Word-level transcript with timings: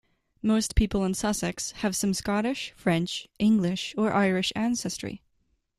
Most 0.41 0.73
people 0.75 1.03
in 1.05 1.13
Sussex 1.13 1.73
have 1.83 1.95
some 1.95 2.15
Scottish, 2.15 2.71
French, 2.75 3.27
English, 3.37 3.93
or 3.95 4.11
Irish 4.11 4.51
ancestry. 4.55 5.21